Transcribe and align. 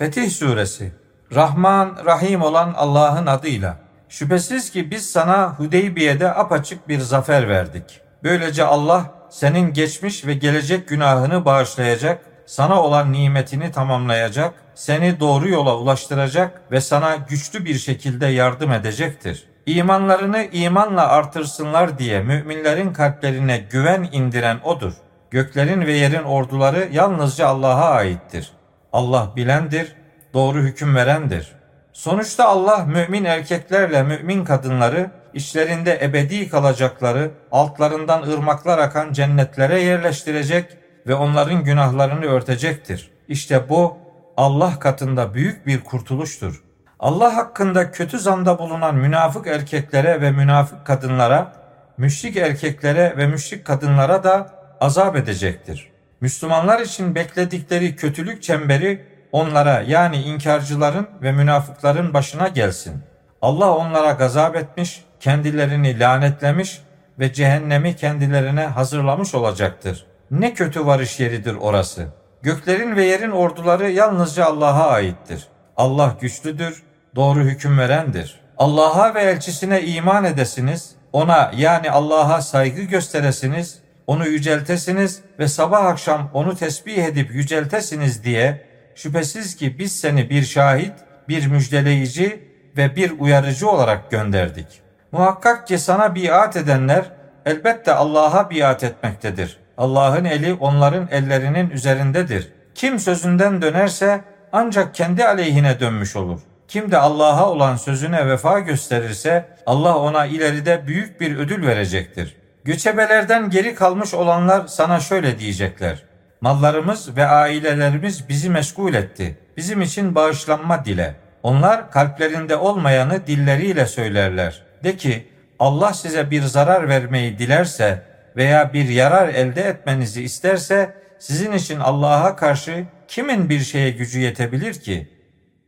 Fetih 0.00 0.30
Suresi 0.30 0.92
Rahman, 1.34 1.96
Rahim 2.04 2.42
olan 2.42 2.74
Allah'ın 2.76 3.26
adıyla. 3.26 3.76
Şüphesiz 4.08 4.70
ki 4.70 4.90
biz 4.90 5.10
sana 5.10 5.54
Hudeybiye'de 5.58 6.34
apaçık 6.34 6.88
bir 6.88 7.00
zafer 7.00 7.48
verdik. 7.48 8.00
Böylece 8.24 8.64
Allah 8.64 9.04
senin 9.30 9.72
geçmiş 9.72 10.26
ve 10.26 10.34
gelecek 10.34 10.88
günahını 10.88 11.44
bağışlayacak, 11.44 12.22
sana 12.46 12.82
olan 12.82 13.12
nimetini 13.12 13.72
tamamlayacak, 13.72 14.54
seni 14.74 15.20
doğru 15.20 15.48
yola 15.48 15.76
ulaştıracak 15.76 16.62
ve 16.72 16.80
sana 16.80 17.16
güçlü 17.16 17.64
bir 17.64 17.78
şekilde 17.78 18.26
yardım 18.26 18.72
edecektir. 18.72 19.44
İmanlarını 19.66 20.44
imanla 20.52 21.08
artırsınlar 21.08 21.98
diye 21.98 22.22
müminlerin 22.22 22.92
kalplerine 22.92 23.58
güven 23.58 24.08
indiren 24.12 24.60
odur. 24.64 24.92
Göklerin 25.30 25.80
ve 25.80 25.92
yerin 25.92 26.24
orduları 26.24 26.88
yalnızca 26.92 27.46
Allah'a 27.46 27.90
aittir. 27.90 28.59
Allah 28.92 29.32
bilendir, 29.36 29.96
doğru 30.34 30.58
hüküm 30.58 30.94
verendir. 30.96 31.52
Sonuçta 31.92 32.48
Allah 32.48 32.84
mümin 32.84 33.24
erkeklerle 33.24 34.02
mümin 34.02 34.44
kadınları 34.44 35.10
içlerinde 35.34 35.98
ebedi 36.02 36.48
kalacakları, 36.48 37.30
altlarından 37.52 38.22
ırmaklar 38.22 38.78
akan 38.78 39.12
cennetlere 39.12 39.80
yerleştirecek 39.80 40.76
ve 41.06 41.14
onların 41.14 41.64
günahlarını 41.64 42.24
örtecektir. 42.24 43.10
İşte 43.28 43.68
bu 43.68 43.98
Allah 44.36 44.78
katında 44.78 45.34
büyük 45.34 45.66
bir 45.66 45.80
kurtuluştur. 45.80 46.62
Allah 46.98 47.36
hakkında 47.36 47.90
kötü 47.90 48.18
zanda 48.18 48.58
bulunan 48.58 48.94
münafık 48.94 49.46
erkeklere 49.46 50.20
ve 50.20 50.30
münafık 50.30 50.86
kadınlara, 50.86 51.52
müşrik 51.98 52.36
erkeklere 52.36 53.14
ve 53.16 53.26
müşrik 53.26 53.64
kadınlara 53.64 54.24
da 54.24 54.50
azap 54.80 55.16
edecektir. 55.16 55.90
Müslümanlar 56.20 56.80
için 56.80 57.14
bekledikleri 57.14 57.96
kötülük 57.96 58.42
çemberi 58.42 59.06
onlara 59.32 59.80
yani 59.80 60.16
inkarcıların 60.16 61.08
ve 61.22 61.32
münafıkların 61.32 62.14
başına 62.14 62.48
gelsin. 62.48 63.02
Allah 63.42 63.76
onlara 63.76 64.10
gazap 64.10 64.56
etmiş, 64.56 65.04
kendilerini 65.20 66.00
lanetlemiş 66.00 66.80
ve 67.18 67.32
cehennemi 67.32 67.96
kendilerine 67.96 68.66
hazırlamış 68.66 69.34
olacaktır. 69.34 70.06
Ne 70.30 70.54
kötü 70.54 70.86
varış 70.86 71.20
yeridir 71.20 71.54
orası. 71.54 72.06
Göklerin 72.42 72.96
ve 72.96 73.04
yerin 73.04 73.30
orduları 73.30 73.90
yalnızca 73.90 74.44
Allah'a 74.44 74.90
aittir. 74.90 75.48
Allah 75.76 76.16
güçlüdür, 76.20 76.82
doğru 77.16 77.40
hüküm 77.40 77.78
verendir. 77.78 78.40
Allah'a 78.58 79.14
ve 79.14 79.22
elçisine 79.22 79.82
iman 79.82 80.24
edesiniz, 80.24 80.90
ona 81.12 81.52
yani 81.56 81.90
Allah'a 81.90 82.42
saygı 82.42 82.82
gösteresiniz, 82.82 83.78
onu 84.10 84.26
yüceltesiniz 84.26 85.20
ve 85.38 85.48
sabah 85.48 85.84
akşam 85.84 86.30
onu 86.34 86.56
tesbih 86.56 87.04
edip 87.04 87.34
yüceltesiniz 87.34 88.24
diye 88.24 88.66
şüphesiz 88.94 89.56
ki 89.56 89.78
biz 89.78 90.00
seni 90.00 90.30
bir 90.30 90.42
şahit, 90.42 90.92
bir 91.28 91.46
müjdeleyici 91.46 92.44
ve 92.76 92.96
bir 92.96 93.12
uyarıcı 93.18 93.70
olarak 93.70 94.10
gönderdik. 94.10 94.66
Muhakkak 95.12 95.66
ki 95.66 95.78
sana 95.78 96.14
biat 96.14 96.56
edenler 96.56 97.04
elbette 97.46 97.92
Allah'a 97.92 98.50
biat 98.50 98.84
etmektedir. 98.84 99.58
Allah'ın 99.78 100.24
eli 100.24 100.54
onların 100.54 101.08
ellerinin 101.10 101.70
üzerindedir. 101.70 102.52
Kim 102.74 102.98
sözünden 102.98 103.62
dönerse 103.62 104.20
ancak 104.52 104.94
kendi 104.94 105.24
aleyhine 105.24 105.80
dönmüş 105.80 106.16
olur. 106.16 106.40
Kim 106.68 106.90
de 106.90 106.98
Allah'a 106.98 107.50
olan 107.50 107.76
sözüne 107.76 108.26
vefa 108.26 108.58
gösterirse 108.60 109.48
Allah 109.66 109.98
ona 109.98 110.26
ileride 110.26 110.86
büyük 110.86 111.20
bir 111.20 111.36
ödül 111.36 111.66
verecektir. 111.66 112.39
Göçebelerden 112.64 113.50
geri 113.50 113.74
kalmış 113.74 114.14
olanlar 114.14 114.66
sana 114.66 115.00
şöyle 115.00 115.38
diyecekler. 115.38 116.02
Mallarımız 116.40 117.16
ve 117.16 117.26
ailelerimiz 117.26 118.28
bizi 118.28 118.50
meşgul 118.50 118.94
etti. 118.94 119.38
Bizim 119.56 119.82
için 119.82 120.14
bağışlanma 120.14 120.84
dile. 120.84 121.14
Onlar 121.42 121.90
kalplerinde 121.90 122.56
olmayanı 122.56 123.26
dilleriyle 123.26 123.86
söylerler. 123.86 124.62
De 124.84 124.96
ki 124.96 125.28
Allah 125.58 125.94
size 125.94 126.30
bir 126.30 126.42
zarar 126.42 126.88
vermeyi 126.88 127.38
dilerse 127.38 128.02
veya 128.36 128.72
bir 128.72 128.88
yarar 128.88 129.28
elde 129.28 129.62
etmenizi 129.62 130.22
isterse 130.22 130.94
sizin 131.18 131.52
için 131.52 131.80
Allah'a 131.80 132.36
karşı 132.36 132.84
kimin 133.08 133.48
bir 133.48 133.60
şeye 133.60 133.90
gücü 133.90 134.20
yetebilir 134.20 134.74
ki? 134.74 135.08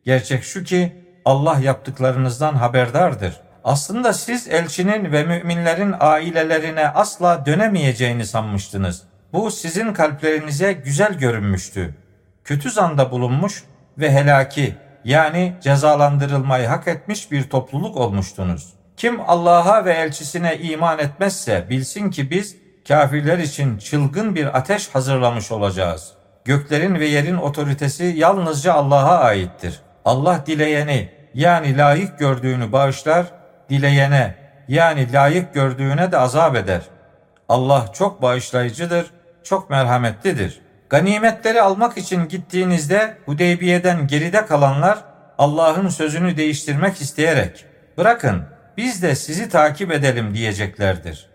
Gerçek 0.04 0.44
şu 0.44 0.64
ki 0.64 0.92
Allah 1.24 1.58
yaptıklarınızdan 1.58 2.54
haberdardır. 2.54 3.40
Aslında 3.64 4.12
siz 4.12 4.48
elçinin 4.48 5.12
ve 5.12 5.24
müminlerin 5.24 5.94
ailelerine 6.00 6.88
asla 6.88 7.46
dönemeyeceğini 7.46 8.26
sanmıştınız. 8.26 9.02
Bu 9.32 9.50
sizin 9.50 9.92
kalplerinize 9.92 10.72
güzel 10.72 11.18
görünmüştü. 11.18 11.94
Kötü 12.44 12.70
zanda 12.70 13.10
bulunmuş 13.10 13.64
ve 13.98 14.12
helaki 14.12 14.74
yani 15.04 15.52
cezalandırılmayı 15.62 16.66
hak 16.66 16.88
etmiş 16.88 17.30
bir 17.30 17.42
topluluk 17.50 17.96
olmuştunuz. 17.96 18.72
Kim 18.96 19.20
Allah'a 19.26 19.84
ve 19.84 19.92
elçisine 19.92 20.58
iman 20.58 20.98
etmezse 20.98 21.66
bilsin 21.70 22.10
ki 22.10 22.30
biz 22.30 22.56
kafirler 22.88 23.38
için 23.38 23.78
çılgın 23.78 24.34
bir 24.34 24.58
ateş 24.58 24.88
hazırlamış 24.88 25.52
olacağız. 25.52 26.12
Göklerin 26.44 26.94
ve 26.94 27.06
yerin 27.06 27.36
otoritesi 27.36 28.04
yalnızca 28.04 28.72
Allah'a 28.72 29.18
aittir. 29.18 29.80
Allah 30.04 30.44
dileyeni 30.46 31.08
yani 31.34 31.78
layık 31.78 32.18
gördüğünü 32.18 32.72
bağışlar, 32.72 33.26
dileyene 33.72 34.34
yani 34.68 35.12
layık 35.12 35.54
gördüğüne 35.54 36.12
de 36.12 36.18
azap 36.18 36.56
eder. 36.56 36.80
Allah 37.48 37.92
çok 37.92 38.22
bağışlayıcıdır, 38.22 39.10
çok 39.44 39.70
merhametlidir. 39.70 40.60
Ganimetleri 40.88 41.62
almak 41.62 41.98
için 41.98 42.28
gittiğinizde 42.28 43.16
Hudeybiye'den 43.26 44.06
geride 44.06 44.46
kalanlar 44.46 44.98
Allah'ın 45.38 45.88
sözünü 45.88 46.36
değiştirmek 46.36 47.00
isteyerek 47.00 47.64
bırakın 47.98 48.44
biz 48.76 49.02
de 49.02 49.14
sizi 49.14 49.48
takip 49.48 49.92
edelim 49.92 50.34
diyeceklerdir. 50.34 51.30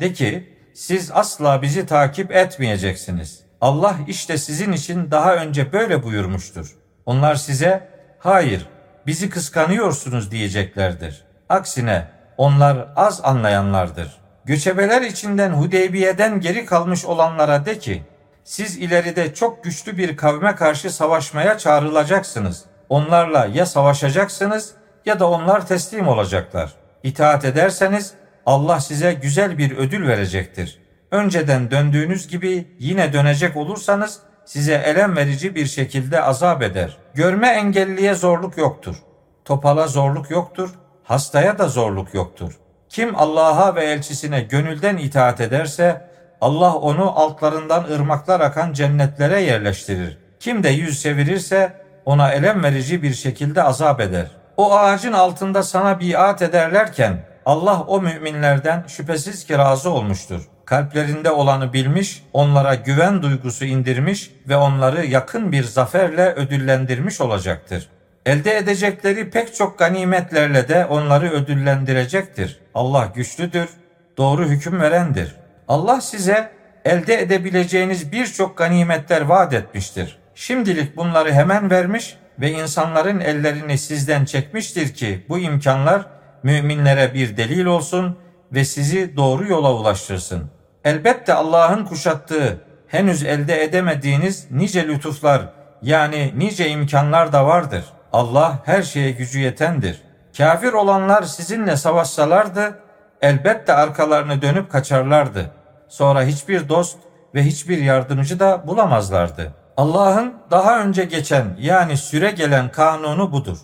De 0.00 0.12
ki 0.12 0.56
siz 0.74 1.10
asla 1.10 1.62
bizi 1.62 1.86
takip 1.86 2.32
etmeyeceksiniz. 2.32 3.40
Allah 3.60 3.96
işte 4.08 4.38
sizin 4.38 4.72
için 4.72 5.10
daha 5.10 5.36
önce 5.36 5.72
böyle 5.72 6.02
buyurmuştur. 6.02 6.76
Onlar 7.06 7.34
size 7.34 7.88
hayır 8.18 8.66
bizi 9.06 9.30
kıskanıyorsunuz 9.30 10.30
diyeceklerdir. 10.30 11.27
Aksine 11.48 12.06
onlar 12.36 12.88
az 12.96 13.20
anlayanlardır. 13.24 14.16
Göçebeler 14.44 15.02
içinden 15.02 15.50
Hudeybiye'den 15.50 16.40
geri 16.40 16.66
kalmış 16.66 17.04
olanlara 17.04 17.66
de 17.66 17.78
ki 17.78 18.02
siz 18.44 18.76
ileride 18.76 19.34
çok 19.34 19.64
güçlü 19.64 19.98
bir 19.98 20.16
kavme 20.16 20.54
karşı 20.54 20.90
savaşmaya 20.90 21.58
çağrılacaksınız. 21.58 22.64
Onlarla 22.88 23.46
ya 23.46 23.66
savaşacaksınız 23.66 24.74
ya 25.06 25.20
da 25.20 25.30
onlar 25.30 25.66
teslim 25.66 26.08
olacaklar. 26.08 26.74
İtaat 27.02 27.44
ederseniz 27.44 28.14
Allah 28.46 28.80
size 28.80 29.12
güzel 29.12 29.58
bir 29.58 29.76
ödül 29.76 30.08
verecektir. 30.08 30.78
Önceden 31.10 31.70
döndüğünüz 31.70 32.28
gibi 32.28 32.76
yine 32.78 33.12
dönecek 33.12 33.56
olursanız 33.56 34.20
size 34.44 34.74
elem 34.74 35.16
verici 35.16 35.54
bir 35.54 35.66
şekilde 35.66 36.22
azap 36.22 36.62
eder. 36.62 36.96
Görme 37.14 37.48
engelliye 37.48 38.14
zorluk 38.14 38.58
yoktur. 38.58 38.96
Topala 39.44 39.86
zorluk 39.86 40.30
yoktur. 40.30 40.70
Hastaya 41.08 41.58
da 41.58 41.68
zorluk 41.68 42.14
yoktur. 42.14 42.52
Kim 42.88 43.16
Allah'a 43.16 43.74
ve 43.74 43.84
elçisine 43.84 44.40
gönülden 44.40 44.96
itaat 44.96 45.40
ederse 45.40 46.08
Allah 46.40 46.74
onu 46.74 47.18
altlarından 47.18 47.84
ırmaklar 47.84 48.40
akan 48.40 48.72
cennetlere 48.72 49.40
yerleştirir. 49.40 50.18
Kim 50.40 50.62
de 50.62 50.68
yüz 50.68 51.02
çevirirse 51.02 51.72
ona 52.04 52.32
elem 52.32 52.62
verici 52.62 53.02
bir 53.02 53.14
şekilde 53.14 53.62
azap 53.62 54.00
eder. 54.00 54.26
O 54.56 54.72
ağacın 54.72 55.12
altında 55.12 55.62
sana 55.62 56.00
biat 56.00 56.42
ederlerken 56.42 57.26
Allah 57.46 57.82
o 57.86 58.00
müminlerden 58.00 58.84
şüphesiz 58.88 59.44
ki 59.44 59.58
razı 59.58 59.90
olmuştur. 59.90 60.48
Kalplerinde 60.64 61.30
olanı 61.30 61.72
bilmiş, 61.72 62.22
onlara 62.32 62.74
güven 62.74 63.22
duygusu 63.22 63.64
indirmiş 63.64 64.30
ve 64.48 64.56
onları 64.56 65.06
yakın 65.06 65.52
bir 65.52 65.64
zaferle 65.64 66.32
ödüllendirmiş 66.32 67.20
olacaktır. 67.20 67.88
Elde 68.28 68.56
edecekleri 68.56 69.30
pek 69.30 69.54
çok 69.54 69.78
ganimetlerle 69.78 70.68
de 70.68 70.86
onları 70.86 71.30
ödüllendirecektir. 71.30 72.60
Allah 72.74 73.12
güçlüdür, 73.14 73.68
doğru 74.16 74.44
hüküm 74.44 74.80
verendir. 74.80 75.36
Allah 75.68 76.00
size 76.00 76.50
elde 76.84 77.20
edebileceğiniz 77.20 78.12
birçok 78.12 78.58
ganimetler 78.58 79.20
vaat 79.20 79.52
etmiştir. 79.52 80.18
Şimdilik 80.34 80.96
bunları 80.96 81.32
hemen 81.32 81.70
vermiş 81.70 82.16
ve 82.40 82.50
insanların 82.50 83.20
ellerini 83.20 83.78
sizden 83.78 84.24
çekmiştir 84.24 84.94
ki 84.94 85.24
bu 85.28 85.38
imkanlar 85.38 86.06
müminlere 86.42 87.14
bir 87.14 87.36
delil 87.36 87.64
olsun 87.64 88.18
ve 88.52 88.64
sizi 88.64 89.16
doğru 89.16 89.48
yola 89.48 89.74
ulaştırsın. 89.74 90.50
Elbette 90.84 91.34
Allah'ın 91.34 91.84
kuşattığı, 91.84 92.60
henüz 92.88 93.24
elde 93.24 93.62
edemediğiniz 93.64 94.46
nice 94.50 94.88
lütuflar 94.88 95.42
yani 95.82 96.32
nice 96.36 96.68
imkanlar 96.68 97.32
da 97.32 97.46
vardır. 97.46 97.84
Allah 98.12 98.58
her 98.64 98.82
şeye 98.82 99.10
gücü 99.10 99.40
yetendir. 99.40 100.02
Kafir 100.36 100.72
olanlar 100.72 101.22
sizinle 101.22 101.76
savaşsalardı 101.76 102.78
elbette 103.22 103.72
arkalarını 103.72 104.42
dönüp 104.42 104.72
kaçarlardı. 104.72 105.50
Sonra 105.88 106.22
hiçbir 106.22 106.68
dost 106.68 106.98
ve 107.34 107.42
hiçbir 107.42 107.78
yardımcı 107.78 108.40
da 108.40 108.66
bulamazlardı. 108.66 109.52
Allah'ın 109.76 110.34
daha 110.50 110.80
önce 110.80 111.04
geçen 111.04 111.44
yani 111.58 111.96
süre 111.96 112.30
gelen 112.30 112.72
kanunu 112.72 113.32
budur. 113.32 113.58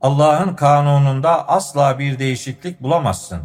Allah'ın 0.00 0.54
kanununda 0.54 1.48
asla 1.48 1.98
bir 1.98 2.18
değişiklik 2.18 2.82
bulamazsın. 2.82 3.40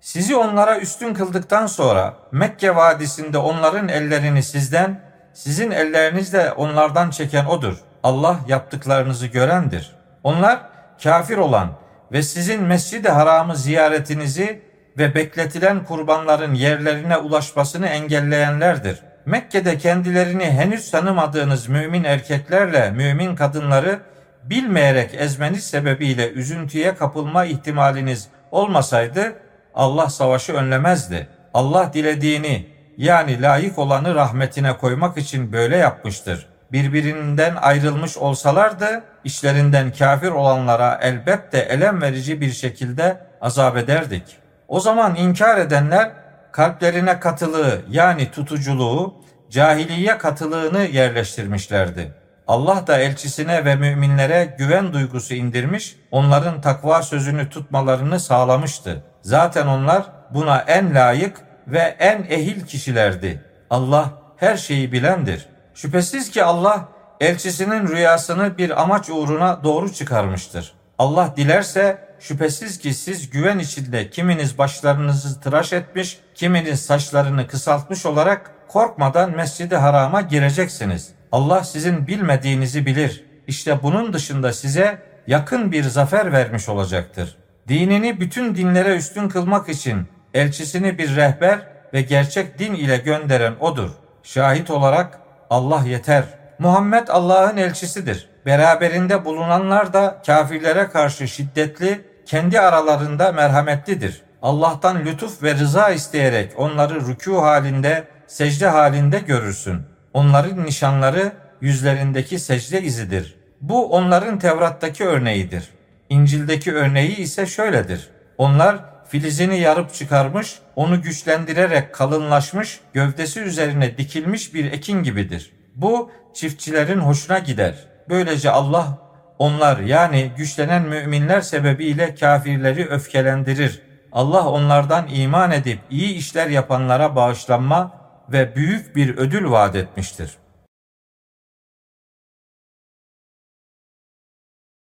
Sizi 0.00 0.36
onlara 0.36 0.78
üstün 0.78 1.14
kıldıktan 1.14 1.66
sonra 1.66 2.14
Mekke 2.32 2.76
vadisinde 2.76 3.38
onların 3.38 3.88
ellerini 3.88 4.42
sizden, 4.42 5.00
sizin 5.32 5.70
ellerinizle 5.70 6.52
onlardan 6.52 7.10
çeken 7.10 7.44
odur. 7.44 7.76
Allah 8.02 8.40
yaptıklarınızı 8.48 9.26
görendir. 9.26 9.92
Onlar 10.24 10.60
kafir 11.02 11.36
olan 11.36 11.68
ve 12.12 12.22
sizin 12.22 12.62
Mescid-i 12.62 13.08
Haram'ı 13.08 13.56
ziyaretinizi 13.56 14.62
ve 14.98 15.14
bekletilen 15.14 15.84
kurbanların 15.84 16.54
yerlerine 16.54 17.16
ulaşmasını 17.16 17.86
engelleyenlerdir. 17.86 18.98
Mekke'de 19.26 19.78
kendilerini 19.78 20.44
henüz 20.44 20.90
tanımadığınız 20.90 21.68
mümin 21.68 22.04
erkeklerle 22.04 22.90
mümin 22.90 23.36
kadınları 23.36 24.00
bilmeyerek 24.44 25.14
ezmeniz 25.14 25.64
sebebiyle 25.64 26.30
üzüntüye 26.30 26.94
kapılma 26.94 27.44
ihtimaliniz 27.44 28.28
olmasaydı 28.50 29.32
Allah 29.74 30.10
savaşı 30.10 30.52
önlemezdi. 30.52 31.28
Allah 31.54 31.90
dilediğini 31.92 32.66
yani 32.96 33.42
layık 33.42 33.78
olanı 33.78 34.14
rahmetine 34.14 34.76
koymak 34.76 35.18
için 35.18 35.52
böyle 35.52 35.76
yapmıştır. 35.76 36.51
Birbirinden 36.72 37.56
ayrılmış 37.56 38.16
olsalardı 38.16 39.02
işlerinden 39.24 39.92
kafir 39.92 40.30
olanlara 40.30 40.98
elbette 41.02 41.58
elem 41.58 42.02
verici 42.02 42.40
bir 42.40 42.52
şekilde 42.52 43.26
azap 43.40 43.76
ederdik. 43.76 44.22
O 44.68 44.80
zaman 44.80 45.14
inkar 45.14 45.58
edenler 45.58 46.10
kalplerine 46.52 47.20
katılığı 47.20 47.80
yani 47.90 48.30
tutuculuğu, 48.30 49.14
cahiliye 49.50 50.18
katılığını 50.18 50.82
yerleştirmişlerdi. 50.82 52.12
Allah 52.48 52.86
da 52.86 52.98
elçisine 52.98 53.64
ve 53.64 53.76
müminlere 53.76 54.54
güven 54.58 54.92
duygusu 54.92 55.34
indirmiş, 55.34 55.96
onların 56.10 56.60
takva 56.60 57.02
sözünü 57.02 57.48
tutmalarını 57.48 58.20
sağlamıştı. 58.20 59.02
Zaten 59.22 59.66
onlar 59.66 60.02
buna 60.30 60.58
en 60.58 60.94
layık 60.94 61.36
ve 61.66 61.96
en 61.98 62.26
ehil 62.30 62.66
kişilerdi. 62.66 63.42
Allah 63.70 64.10
her 64.36 64.56
şeyi 64.56 64.92
bilendir. 64.92 65.46
Şüphesiz 65.74 66.30
ki 66.30 66.44
Allah 66.44 66.88
elçisinin 67.20 67.88
rüyasını 67.88 68.58
bir 68.58 68.82
amaç 68.82 69.10
uğruna 69.10 69.64
doğru 69.64 69.92
çıkarmıştır. 69.92 70.74
Allah 70.98 71.34
dilerse 71.36 72.08
şüphesiz 72.20 72.78
ki 72.78 72.94
siz 72.94 73.30
güven 73.30 73.58
içinde 73.58 74.10
kiminiz 74.10 74.58
başlarınızı 74.58 75.40
tıraş 75.40 75.72
etmiş, 75.72 76.18
kiminiz 76.34 76.86
saçlarını 76.86 77.46
kısaltmış 77.46 78.06
olarak 78.06 78.50
korkmadan 78.68 79.30
Mescid-i 79.30 79.76
Haram'a 79.76 80.20
gireceksiniz. 80.20 81.08
Allah 81.32 81.64
sizin 81.64 82.06
bilmediğinizi 82.06 82.86
bilir. 82.86 83.24
İşte 83.46 83.82
bunun 83.82 84.12
dışında 84.12 84.52
size 84.52 85.02
yakın 85.26 85.72
bir 85.72 85.84
zafer 85.84 86.32
vermiş 86.32 86.68
olacaktır. 86.68 87.36
Dinini 87.68 88.20
bütün 88.20 88.54
dinlere 88.54 88.96
üstün 88.96 89.28
kılmak 89.28 89.68
için 89.68 90.06
elçisini 90.34 90.98
bir 90.98 91.16
rehber 91.16 91.60
ve 91.94 92.02
gerçek 92.02 92.58
din 92.58 92.74
ile 92.74 92.96
gönderen 92.96 93.54
odur. 93.60 93.90
Şahit 94.22 94.70
olarak 94.70 95.21
Allah 95.52 95.82
yeter. 95.86 96.24
Muhammed 96.58 97.08
Allah'ın 97.08 97.56
elçisidir. 97.56 98.28
Beraberinde 98.46 99.24
bulunanlar 99.24 99.92
da 99.92 100.22
kafirlere 100.26 100.88
karşı 100.88 101.28
şiddetli, 101.28 102.04
kendi 102.26 102.60
aralarında 102.60 103.32
merhametlidir. 103.32 104.22
Allah'tan 104.42 105.04
lütuf 105.04 105.42
ve 105.42 105.54
rıza 105.54 105.90
isteyerek 105.90 106.52
onları 106.56 106.94
rükû 106.94 107.40
halinde, 107.40 108.04
secde 108.26 108.66
halinde 108.66 109.18
görürsün. 109.18 109.80
Onların 110.14 110.64
nişanları 110.64 111.32
yüzlerindeki 111.60 112.38
secde 112.38 112.82
izidir. 112.82 113.36
Bu 113.60 113.92
onların 113.92 114.38
Tevrat'taki 114.38 115.04
örneğidir. 115.04 115.68
İncil'deki 116.08 116.74
örneği 116.74 117.16
ise 117.16 117.46
şöyledir. 117.46 118.10
Onlar 118.38 118.91
filizini 119.12 119.58
yarıp 119.58 119.94
çıkarmış, 119.94 120.58
onu 120.76 121.02
güçlendirerek 121.02 121.94
kalınlaşmış, 121.94 122.80
gövdesi 122.92 123.40
üzerine 123.40 123.98
dikilmiş 123.98 124.54
bir 124.54 124.72
ekin 124.72 125.02
gibidir. 125.02 125.52
Bu 125.76 126.10
çiftçilerin 126.34 126.98
hoşuna 126.98 127.38
gider. 127.38 127.74
Böylece 128.08 128.50
Allah 128.50 128.98
onlar 129.38 129.78
yani 129.78 130.32
güçlenen 130.36 130.82
müminler 130.82 131.40
sebebiyle 131.40 132.14
kafirleri 132.14 132.86
öfkelendirir. 132.86 133.82
Allah 134.12 134.48
onlardan 134.48 135.08
iman 135.08 135.50
edip 135.50 135.78
iyi 135.90 136.14
işler 136.14 136.46
yapanlara 136.46 137.16
bağışlanma 137.16 137.92
ve 138.28 138.56
büyük 138.56 138.96
bir 138.96 139.16
ödül 139.16 139.50
vaat 139.50 139.76
etmiştir. 139.76 140.30